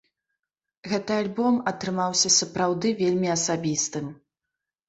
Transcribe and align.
Гэты 0.93 1.13
альбом 1.23 1.59
атрымаўся 1.71 2.31
сапраўды 2.39 2.95
вельмі 3.03 3.29
асабістым. 3.37 4.05